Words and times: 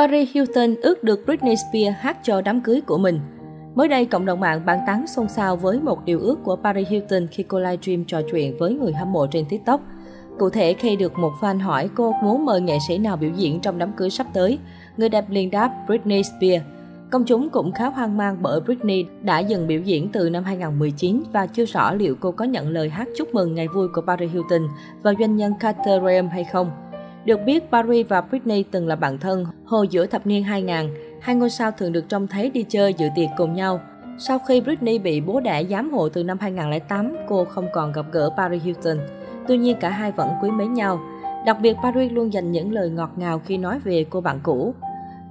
Paris 0.00 0.28
Hilton 0.32 0.74
ước 0.82 1.04
được 1.04 1.26
Britney 1.26 1.54
Spears 1.56 1.96
hát 2.00 2.16
cho 2.22 2.40
đám 2.40 2.60
cưới 2.60 2.80
của 2.80 2.98
mình. 2.98 3.20
Mới 3.74 3.88
đây, 3.88 4.06
cộng 4.06 4.26
đồng 4.26 4.40
mạng 4.40 4.62
bàn 4.66 4.78
tán 4.86 5.06
xôn 5.06 5.28
xao 5.28 5.56
với 5.56 5.80
một 5.80 6.04
điều 6.04 6.20
ước 6.20 6.38
của 6.44 6.56
Paris 6.56 6.88
Hilton 6.88 7.26
khi 7.26 7.42
cô 7.42 7.58
livestream 7.58 8.04
trò 8.04 8.20
chuyện 8.30 8.56
với 8.58 8.74
người 8.74 8.92
hâm 8.92 9.12
mộ 9.12 9.26
trên 9.26 9.44
TikTok. 9.48 9.80
Cụ 10.38 10.50
thể, 10.50 10.72
khi 10.72 10.96
được 10.96 11.18
một 11.18 11.32
fan 11.40 11.60
hỏi 11.60 11.90
cô 11.94 12.12
muốn 12.22 12.44
mời 12.44 12.60
nghệ 12.60 12.78
sĩ 12.88 12.98
nào 12.98 13.16
biểu 13.16 13.30
diễn 13.30 13.60
trong 13.60 13.78
đám 13.78 13.92
cưới 13.92 14.10
sắp 14.10 14.26
tới, 14.34 14.58
người 14.96 15.08
đẹp 15.08 15.30
liền 15.30 15.50
đáp 15.50 15.70
Britney 15.86 16.22
Spears. 16.22 16.64
Công 17.10 17.24
chúng 17.24 17.50
cũng 17.50 17.72
khá 17.72 17.86
hoang 17.86 18.16
mang 18.16 18.36
bởi 18.40 18.60
Britney 18.60 19.04
đã 19.22 19.38
dừng 19.38 19.66
biểu 19.66 19.80
diễn 19.80 20.08
từ 20.12 20.30
năm 20.30 20.44
2019 20.44 21.22
và 21.32 21.46
chưa 21.46 21.64
rõ 21.64 21.94
liệu 21.94 22.14
cô 22.20 22.30
có 22.30 22.44
nhận 22.44 22.68
lời 22.68 22.88
hát 22.88 23.08
chúc 23.16 23.34
mừng 23.34 23.54
ngày 23.54 23.68
vui 23.68 23.88
của 23.94 24.02
Paris 24.06 24.32
Hilton 24.32 24.68
và 25.02 25.12
doanh 25.18 25.36
nhân 25.36 25.52
Carter 25.60 26.02
Graham 26.02 26.28
hay 26.28 26.44
không. 26.44 26.89
Được 27.24 27.40
biết, 27.46 27.70
Paris 27.70 28.08
và 28.08 28.20
Britney 28.20 28.62
từng 28.62 28.86
là 28.88 28.96
bạn 28.96 29.18
thân 29.18 29.46
hồi 29.64 29.88
giữa 29.88 30.06
thập 30.06 30.26
niên 30.26 30.44
2000. 30.44 30.76
Hai 31.20 31.36
ngôi 31.36 31.50
sao 31.50 31.70
thường 31.70 31.92
được 31.92 32.08
trông 32.08 32.26
thấy 32.26 32.50
đi 32.50 32.64
chơi 32.68 32.94
dự 32.94 33.06
tiệc 33.14 33.28
cùng 33.36 33.54
nhau. 33.54 33.80
Sau 34.18 34.38
khi 34.38 34.60
Britney 34.60 34.98
bị 34.98 35.20
bố 35.20 35.40
đẻ 35.40 35.64
giám 35.64 35.92
hộ 35.92 36.08
từ 36.08 36.24
năm 36.24 36.38
2008, 36.40 37.16
cô 37.28 37.44
không 37.44 37.66
còn 37.72 37.92
gặp 37.92 38.06
gỡ 38.12 38.30
Paris 38.36 38.62
Hilton. 38.62 38.98
Tuy 39.48 39.58
nhiên 39.58 39.76
cả 39.80 39.90
hai 39.90 40.12
vẫn 40.12 40.30
quý 40.42 40.50
mến 40.50 40.74
nhau. 40.74 41.00
Đặc 41.46 41.56
biệt 41.62 41.76
Paris 41.82 42.12
luôn 42.12 42.32
dành 42.32 42.52
những 42.52 42.72
lời 42.72 42.90
ngọt 42.90 43.10
ngào 43.16 43.38
khi 43.38 43.58
nói 43.58 43.78
về 43.78 44.04
cô 44.10 44.20
bạn 44.20 44.40
cũ. 44.42 44.74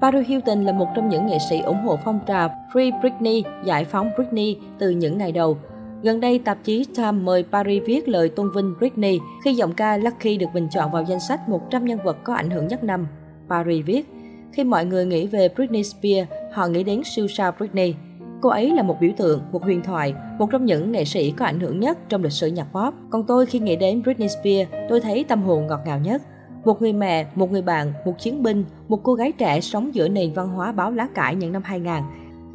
Paris 0.01 0.27
Hilton 0.27 0.65
là 0.65 0.71
một 0.71 0.87
trong 0.95 1.09
những 1.09 1.27
nghệ 1.27 1.37
sĩ 1.49 1.61
ủng 1.61 1.85
hộ 1.85 1.99
phong 2.05 2.19
trào 2.25 2.49
Free 2.73 2.99
Britney, 3.01 3.43
giải 3.65 3.85
phóng 3.85 4.09
Britney 4.15 4.57
từ 4.79 4.89
những 4.89 5.17
ngày 5.17 5.31
đầu. 5.31 5.57
Gần 6.03 6.19
đây, 6.19 6.39
tạp 6.39 6.63
chí 6.63 6.85
Time 6.95 7.11
mời 7.11 7.45
Paris 7.51 7.83
viết 7.85 8.07
lời 8.07 8.29
tôn 8.29 8.51
vinh 8.55 8.73
Britney 8.79 9.19
khi 9.43 9.53
giọng 9.53 9.73
ca 9.73 9.97
Lucky 9.97 10.37
được 10.37 10.47
bình 10.53 10.67
chọn 10.71 10.91
vào 10.91 11.03
danh 11.03 11.19
sách 11.19 11.49
100 11.49 11.85
nhân 11.85 11.99
vật 12.03 12.17
có 12.23 12.33
ảnh 12.33 12.49
hưởng 12.49 12.67
nhất 12.67 12.83
năm. 12.83 13.07
Paris 13.49 13.85
viết, 13.85 14.07
khi 14.53 14.63
mọi 14.63 14.85
người 14.85 15.05
nghĩ 15.05 15.27
về 15.27 15.49
Britney 15.55 15.83
Spears, 15.83 16.31
họ 16.53 16.67
nghĩ 16.67 16.83
đến 16.83 17.01
siêu 17.05 17.27
sao 17.27 17.51
Britney. 17.57 17.93
Cô 18.41 18.49
ấy 18.49 18.71
là 18.73 18.83
một 18.83 18.97
biểu 19.01 19.11
tượng, 19.17 19.41
một 19.51 19.63
huyền 19.63 19.81
thoại, 19.81 20.13
một 20.39 20.49
trong 20.51 20.65
những 20.65 20.91
nghệ 20.91 21.05
sĩ 21.05 21.31
có 21.31 21.45
ảnh 21.45 21.59
hưởng 21.59 21.79
nhất 21.79 21.97
trong 22.09 22.23
lịch 22.23 22.31
sử 22.31 22.47
nhạc 22.47 22.67
pop. 22.73 22.93
Còn 23.09 23.25
tôi 23.27 23.45
khi 23.45 23.59
nghĩ 23.59 23.75
đến 23.75 24.01
Britney 24.03 24.27
Spears, 24.27 24.71
tôi 24.89 25.01
thấy 25.01 25.23
tâm 25.23 25.43
hồn 25.43 25.67
ngọt 25.67 25.79
ngào 25.85 25.99
nhất. 25.99 26.21
Một 26.65 26.81
người 26.81 26.93
mẹ, 26.93 27.25
một 27.35 27.51
người 27.51 27.61
bạn, 27.61 27.93
một 28.05 28.13
chiến 28.19 28.43
binh, 28.43 28.65
một 28.87 28.99
cô 29.03 29.13
gái 29.13 29.31
trẻ 29.31 29.61
sống 29.61 29.95
giữa 29.95 30.07
nền 30.07 30.33
văn 30.33 30.47
hóa 30.47 30.71
báo 30.71 30.91
lá 30.91 31.07
cải 31.15 31.35
những 31.35 31.51
năm 31.51 31.61
2000. 31.65 31.93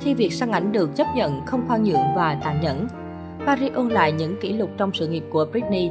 Khi 0.01 0.15
việc 0.15 0.33
săn 0.33 0.51
ảnh 0.51 0.73
được 0.73 0.97
chấp 0.97 1.07
nhận 1.17 1.47
không 1.47 1.63
khoan 1.69 1.85
nhượng 1.85 2.15
và 2.17 2.41
tàn 2.45 2.61
nhẫn, 2.63 2.87
Paris 3.47 3.73
ôn 3.73 3.89
lại 3.89 4.13
những 4.13 4.37
kỷ 4.41 4.53
lục 4.53 4.71
trong 4.77 4.91
sự 4.95 5.09
nghiệp 5.09 5.25
của 5.31 5.47
Britney 5.53 5.91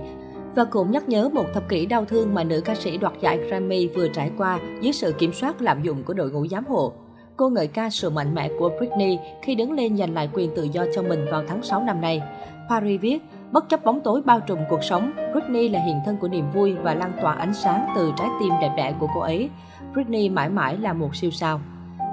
và 0.56 0.66
cũng 0.66 0.92
nhắc 0.92 1.10
nhớ 1.10 1.30
một 1.34 1.46
thập 1.54 1.70
kỷ 1.70 1.86
đau 1.86 2.06
thương 2.06 2.34
mà 2.34 2.44
nữ 2.44 2.62
ca 2.62 2.76
sĩ 2.76 2.98
đoạt 2.98 3.14
giải 3.22 3.38
Grammy 3.38 3.88
vừa 3.88 4.08
trải 4.08 4.32
qua 4.38 4.60
dưới 4.82 4.94
sự 4.94 5.12
kiểm 5.12 5.34
soát 5.34 5.62
lạm 5.62 5.84
dụng 5.84 6.04
của 6.04 6.14
đội 6.14 6.32
ngũ 6.32 6.48
giám 6.48 6.66
hộ. 6.66 6.94
Cô 7.38 7.50
ngợi 7.50 7.68
ca 7.68 7.90
sự 7.90 8.10
mạnh 8.10 8.36
mẽ 8.36 8.50
của 8.60 8.70
Britney 8.78 9.18
khi 9.42 9.56
đứng 9.56 9.72
lên 9.72 9.98
giành 9.98 10.14
lại 10.14 10.30
quyền 10.34 10.56
tự 10.56 10.64
do 10.64 10.86
cho 10.96 11.02
mình 11.02 11.26
vào 11.32 11.44
tháng 11.48 11.64
6 11.64 11.84
năm 11.84 12.02
nay. 12.02 12.22
Paris 12.70 13.02
viết, 13.02 13.20
bất 13.52 13.70
chấp 13.70 13.86
bóng 13.86 14.02
tối 14.02 14.22
bao 14.26 14.40
trùm 14.40 14.60
cuộc 14.70 14.84
sống, 14.84 15.12
Britney 15.34 15.70
là 15.70 15.80
hiện 15.80 16.00
thân 16.06 16.18
của 16.18 16.28
niềm 16.28 16.52
vui 16.54 16.74
và 16.74 16.96
lan 16.96 17.12
tỏa 17.22 17.34
ánh 17.34 17.54
sáng 17.54 17.88
từ 17.96 18.12
trái 18.18 18.28
tim 18.40 18.52
đẹp 18.62 18.74
đẽ 18.78 18.96
của 19.00 19.08
cô 19.16 19.22
ấy. 19.22 19.50
Britney 19.94 20.30
mãi 20.30 20.50
mãi 20.50 20.78
là 20.78 20.94
một 20.94 21.16
siêu 21.16 21.32
sao. 21.32 21.62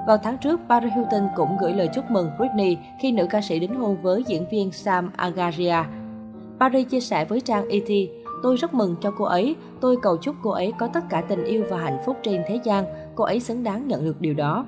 Vào 0.07 0.17
tháng 0.17 0.37
trước, 0.37 0.59
Paris 0.69 0.93
Hilton 0.95 1.27
cũng 1.35 1.57
gửi 1.61 1.73
lời 1.73 1.89
chúc 1.93 2.11
mừng 2.11 2.29
Britney 2.37 2.77
khi 2.99 3.11
nữ 3.11 3.27
ca 3.29 3.41
sĩ 3.41 3.59
đính 3.59 3.75
hôn 3.75 4.01
với 4.01 4.23
diễn 4.27 4.45
viên 4.51 4.71
Sam 4.71 5.11
Agaria. 5.15 5.83
Paris 6.59 6.87
chia 6.87 6.99
sẻ 6.99 7.25
với 7.25 7.41
trang 7.41 7.67
ET, 7.69 8.09
Tôi 8.41 8.55
rất 8.55 8.73
mừng 8.73 8.95
cho 9.01 9.11
cô 9.11 9.25
ấy, 9.25 9.55
tôi 9.81 9.97
cầu 10.01 10.17
chúc 10.17 10.35
cô 10.43 10.49
ấy 10.49 10.73
có 10.79 10.87
tất 10.87 11.03
cả 11.09 11.23
tình 11.29 11.43
yêu 11.43 11.63
và 11.69 11.77
hạnh 11.77 11.99
phúc 12.05 12.17
trên 12.23 12.41
thế 12.47 12.59
gian, 12.63 12.85
cô 13.15 13.23
ấy 13.23 13.39
xứng 13.39 13.63
đáng 13.63 13.87
nhận 13.87 14.05
được 14.05 14.21
điều 14.21 14.33
đó. 14.33 14.65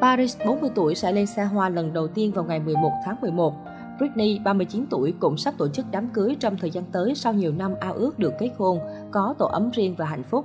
Paris, 0.00 0.36
40 0.46 0.70
tuổi, 0.74 0.94
sẽ 0.94 1.12
lên 1.12 1.26
xa 1.26 1.44
hoa 1.44 1.68
lần 1.68 1.92
đầu 1.92 2.08
tiên 2.08 2.32
vào 2.32 2.44
ngày 2.44 2.60
11 2.60 2.90
tháng 3.04 3.20
11. 3.20 3.54
Britney, 3.98 4.38
39 4.38 4.86
tuổi, 4.90 5.14
cũng 5.20 5.36
sắp 5.36 5.54
tổ 5.58 5.68
chức 5.68 5.86
đám 5.90 6.08
cưới 6.08 6.36
trong 6.40 6.56
thời 6.56 6.70
gian 6.70 6.84
tới 6.92 7.14
sau 7.14 7.32
nhiều 7.32 7.52
năm 7.52 7.74
ao 7.80 7.92
ước 7.92 8.18
được 8.18 8.32
kết 8.38 8.50
hôn, 8.58 8.78
có 9.10 9.34
tổ 9.38 9.46
ấm 9.46 9.70
riêng 9.70 9.94
và 9.98 10.04
hạnh 10.04 10.22
phúc. 10.22 10.44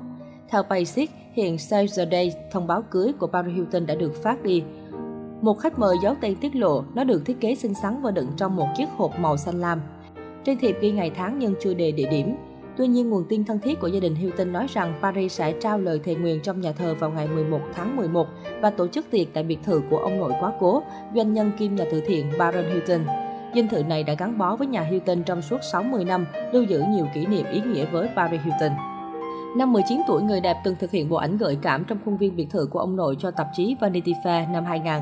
Theo 0.50 0.64
Basic, 0.64 1.10
hiện 1.34 1.58
Save 1.58 1.88
the 1.98 2.06
Day, 2.12 2.34
thông 2.52 2.68
báo 2.68 2.82
cưới 2.82 3.14
của 3.20 3.28
Paris 3.28 3.56
Hilton 3.56 3.86
đã 3.86 3.96
được 3.96 4.24
phát 4.24 4.44
đi. 4.44 4.64
Một 5.42 5.60
khách 5.60 5.80
mời 5.80 5.96
giấu 6.04 6.16
tên 6.22 6.36
tiết 6.36 6.56
lộ, 6.56 6.84
nó 6.94 7.04
được 7.04 7.26
thiết 7.26 7.40
kế 7.40 7.56
xinh 7.56 7.74
xắn 7.74 8.02
và 8.02 8.12
đựng 8.12 8.28
trong 8.38 8.56
một 8.56 8.68
chiếc 8.78 8.90
hộp 8.98 9.20
màu 9.20 9.38
xanh 9.38 9.62
lam. 9.62 9.82
Trên 10.46 10.58
thiệp 10.58 10.78
ghi 10.82 10.92
ngày 10.92 11.12
tháng 11.16 11.40
nhưng 11.40 11.54
chưa 11.62 11.74
đề 11.74 11.92
địa 11.92 12.08
điểm. 12.12 12.36
Tuy 12.78 12.88
nhiên, 12.88 13.10
nguồn 13.10 13.26
tin 13.30 13.46
thân 13.46 13.60
thiết 13.60 13.80
của 13.80 13.88
gia 13.88 14.00
đình 14.00 14.16
Hilton 14.16 14.54
nói 14.54 14.68
rằng 14.70 14.94
Paris 15.02 15.34
sẽ 15.34 15.52
trao 15.52 15.80
lời 15.80 16.00
thề 16.04 16.16
nguyện 16.16 16.40
trong 16.44 16.62
nhà 16.62 16.72
thờ 16.72 16.96
vào 17.00 17.10
ngày 17.10 17.28
11 17.28 17.60
tháng 17.74 17.96
11 17.96 18.28
và 18.62 18.70
tổ 18.70 18.88
chức 18.88 19.06
tiệc 19.12 19.28
tại 19.34 19.44
biệt 19.44 19.60
thự 19.64 19.82
của 19.90 19.98
ông 19.98 20.18
nội 20.18 20.34
quá 20.40 20.54
cố, 20.60 20.84
doanh 21.16 21.34
nhân 21.34 21.52
kim 21.60 21.76
nhà 21.76 21.86
từ 21.92 22.02
thiện 22.02 22.32
Baron 22.40 22.66
Hilton. 22.66 23.02
Dinh 23.56 23.68
thự 23.68 23.84
này 23.84 24.04
đã 24.04 24.14
gắn 24.14 24.38
bó 24.38 24.56
với 24.56 24.68
nhà 24.68 24.82
Hilton 24.82 25.24
trong 25.24 25.42
suốt 25.42 25.58
60 25.72 26.06
năm, 26.06 26.26
lưu 26.54 26.64
giữ 26.64 26.84
nhiều 26.90 27.08
kỷ 27.14 27.26
niệm 27.26 27.46
ý 27.52 27.62
nghĩa 27.62 27.86
với 27.86 28.10
Paris 28.16 28.42
Hilton. 28.42 28.97
Năm 29.56 29.74
19 29.74 30.02
tuổi, 30.08 30.22
người 30.22 30.42
đẹp 30.42 30.58
từng 30.64 30.76
thực 30.80 30.92
hiện 30.92 31.10
bộ 31.10 31.16
ảnh 31.16 31.38
gợi 31.38 31.58
cảm 31.62 31.84
trong 31.84 31.98
khuôn 32.06 32.18
viên 32.18 32.36
biệt 32.36 32.48
thự 32.50 32.66
của 32.66 32.80
ông 32.80 32.96
nội 32.96 33.16
cho 33.20 33.32
tạp 33.32 33.48
chí 33.54 33.76
Vanity 33.82 34.14
Fair 34.24 34.52
năm 34.52 34.66
2000. 34.66 34.94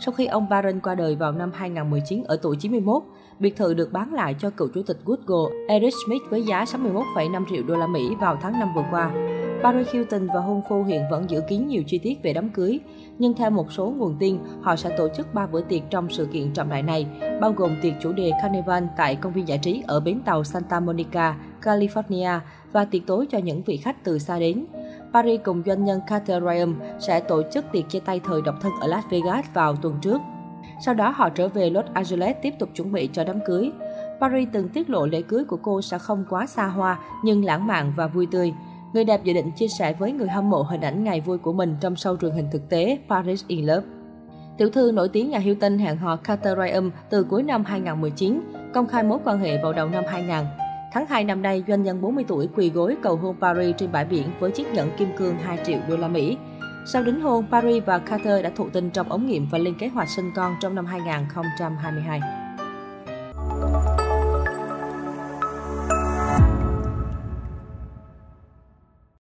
Sau 0.00 0.12
khi 0.12 0.26
ông 0.26 0.48
Barron 0.48 0.80
qua 0.80 0.94
đời 0.94 1.16
vào 1.16 1.32
năm 1.32 1.52
2019 1.54 2.24
ở 2.24 2.36
tuổi 2.42 2.56
91, 2.56 3.02
biệt 3.38 3.56
thự 3.56 3.74
được 3.74 3.92
bán 3.92 4.14
lại 4.14 4.34
cho 4.38 4.50
cựu 4.50 4.68
chủ 4.74 4.82
tịch 4.86 4.98
Google 5.04 5.56
Eric 5.68 5.94
Smith 6.06 6.22
với 6.30 6.42
giá 6.42 6.64
61,5 6.64 7.44
triệu 7.50 7.62
đô 7.62 7.76
la 7.76 7.86
Mỹ 7.86 8.08
vào 8.20 8.38
tháng 8.42 8.58
5 8.58 8.68
vừa 8.74 8.84
qua. 8.90 9.10
Paris 9.62 9.88
Hilton 9.92 10.26
và 10.26 10.40
hôn 10.40 10.62
phu 10.68 10.82
hiện 10.82 11.02
vẫn 11.10 11.30
giữ 11.30 11.40
kín 11.48 11.66
nhiều 11.66 11.82
chi 11.86 11.98
tiết 11.98 12.22
về 12.22 12.32
đám 12.32 12.48
cưới, 12.48 12.80
nhưng 13.18 13.34
theo 13.34 13.50
một 13.50 13.72
số 13.72 13.86
nguồn 13.96 14.16
tin, 14.18 14.38
họ 14.60 14.76
sẽ 14.76 14.96
tổ 14.98 15.08
chức 15.16 15.34
3 15.34 15.46
bữa 15.46 15.60
tiệc 15.60 15.82
trong 15.90 16.08
sự 16.10 16.28
kiện 16.32 16.52
trọng 16.52 16.68
đại 16.68 16.82
này, 16.82 17.06
bao 17.40 17.52
gồm 17.52 17.76
tiệc 17.82 17.92
chủ 18.02 18.12
đề 18.12 18.30
Carnival 18.42 18.84
tại 18.96 19.16
công 19.16 19.32
viên 19.32 19.48
giải 19.48 19.58
trí 19.58 19.82
ở 19.86 20.00
bến 20.00 20.20
tàu 20.24 20.44
Santa 20.44 20.80
Monica, 20.80 21.36
California 21.64 22.38
và 22.72 22.84
tiệc 22.84 23.06
tối 23.06 23.26
cho 23.30 23.38
những 23.38 23.62
vị 23.62 23.76
khách 23.76 24.04
từ 24.04 24.18
xa 24.18 24.38
đến. 24.38 24.66
Paris 25.12 25.40
cùng 25.44 25.62
doanh 25.66 25.84
nhân 25.84 26.00
Carter 26.06 26.42
Ryan 26.42 26.74
sẽ 26.98 27.20
tổ 27.20 27.42
chức 27.52 27.64
tiệc 27.72 27.88
chia 27.88 28.00
tay 28.00 28.20
thời 28.24 28.42
độc 28.42 28.54
thân 28.60 28.72
ở 28.80 28.86
Las 28.86 29.04
Vegas 29.10 29.44
vào 29.54 29.76
tuần 29.76 29.94
trước. 30.02 30.20
Sau 30.84 30.94
đó 30.94 31.12
họ 31.16 31.28
trở 31.28 31.48
về 31.48 31.70
Los 31.70 31.84
Angeles 31.94 32.36
tiếp 32.42 32.54
tục 32.58 32.68
chuẩn 32.74 32.92
bị 32.92 33.08
cho 33.12 33.24
đám 33.24 33.36
cưới. 33.46 33.70
Paris 34.20 34.48
từng 34.52 34.68
tiết 34.68 34.90
lộ 34.90 35.06
lễ 35.06 35.22
cưới 35.22 35.44
của 35.44 35.58
cô 35.62 35.82
sẽ 35.82 35.98
không 35.98 36.24
quá 36.30 36.46
xa 36.46 36.66
hoa 36.66 36.98
nhưng 37.24 37.44
lãng 37.44 37.66
mạn 37.66 37.92
và 37.96 38.06
vui 38.06 38.26
tươi. 38.26 38.52
Người 38.92 39.04
đẹp 39.04 39.24
dự 39.24 39.32
định 39.32 39.50
chia 39.50 39.68
sẻ 39.68 39.92
với 39.98 40.12
người 40.12 40.28
hâm 40.28 40.50
mộ 40.50 40.62
hình 40.62 40.80
ảnh 40.80 41.04
ngày 41.04 41.20
vui 41.20 41.38
của 41.38 41.52
mình 41.52 41.76
trong 41.80 41.94
show 41.94 42.16
truyền 42.16 42.32
hình 42.32 42.48
thực 42.52 42.68
tế 42.68 42.98
Paris 43.08 43.44
in 43.46 43.66
Love. 43.66 43.86
Tiểu 44.58 44.70
thư 44.70 44.92
nổi 44.92 45.08
tiếng 45.08 45.30
nhà 45.30 45.38
Hilton 45.38 45.78
hẹn 45.78 45.96
hò 45.96 46.16
Carter 46.16 46.58
Ryan 46.58 46.90
từ 47.10 47.24
cuối 47.24 47.42
năm 47.42 47.64
2019, 47.64 48.40
công 48.74 48.86
khai 48.86 49.02
mối 49.02 49.18
quan 49.24 49.38
hệ 49.38 49.62
vào 49.62 49.72
đầu 49.72 49.88
năm 49.88 50.04
2000. 50.06 50.63
Tháng 50.94 51.06
2 51.06 51.24
năm 51.24 51.42
nay, 51.42 51.64
doanh 51.68 51.82
nhân 51.82 52.00
40 52.00 52.24
tuổi 52.28 52.48
quỳ 52.54 52.70
gối 52.70 52.96
cầu 53.02 53.16
hôn 53.16 53.36
Paris 53.40 53.76
trên 53.78 53.92
bãi 53.92 54.04
biển 54.04 54.26
với 54.40 54.50
chiếc 54.50 54.72
nhẫn 54.72 54.90
kim 54.98 55.08
cương 55.18 55.36
2 55.36 55.58
triệu 55.66 55.78
đô 55.88 55.96
la 55.96 56.08
Mỹ. 56.08 56.36
Sau 56.86 57.02
đính 57.02 57.20
hôn, 57.20 57.46
Paris 57.50 57.84
và 57.86 57.98
Carter 57.98 58.44
đã 58.44 58.50
thụ 58.56 58.68
tinh 58.72 58.90
trong 58.90 59.08
ống 59.08 59.26
nghiệm 59.26 59.48
và 59.50 59.58
lên 59.58 59.74
kế 59.78 59.88
hoạch 59.88 60.08
sinh 60.08 60.30
con 60.36 60.56
trong 60.60 60.74
năm 60.74 60.86
2022. 60.86 62.20